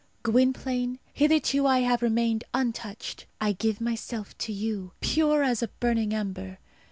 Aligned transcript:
Gwynplaine, 0.23 0.97
hitherto 1.13 1.67
I 1.67 1.81
have 1.81 2.01
remained 2.01 2.43
untouched; 2.55 3.27
I 3.39 3.51
give 3.51 3.79
myself 3.79 4.35
to 4.39 4.51
you, 4.51 4.93
pure 4.99 5.43
as 5.43 5.61
a 5.61 5.67
burning 5.67 6.11
ember. 6.11 6.57